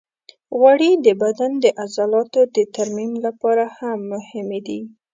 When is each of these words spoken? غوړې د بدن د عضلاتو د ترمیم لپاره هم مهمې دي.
غوړې 0.57 0.91
د 1.05 1.07
بدن 1.21 1.51
د 1.63 1.65
عضلاتو 1.81 2.41
د 2.55 2.57
ترمیم 2.75 3.13
لپاره 3.25 3.63
هم 3.77 3.97
مهمې 4.11 4.59
دي. 4.67 4.81